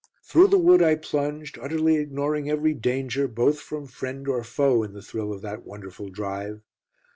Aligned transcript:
Through 0.23 0.47
the 0.47 0.57
wood 0.57 0.81
I 0.81 0.95
plunged, 0.95 1.59
utterly 1.61 1.97
ignoring 1.97 2.49
every 2.49 2.73
danger, 2.73 3.27
both 3.27 3.59
from 3.59 3.85
friend 3.85 4.27
or 4.27 4.43
foe, 4.43 4.81
in 4.81 4.93
the 4.93 5.01
thrill 5.03 5.31
of 5.31 5.43
that 5.43 5.63
wonderful 5.63 6.09
"drive." 6.09 6.63